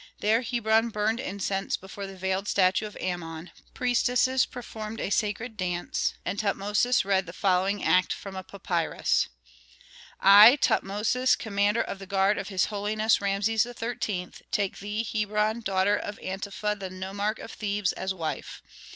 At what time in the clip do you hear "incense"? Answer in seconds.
1.19-1.77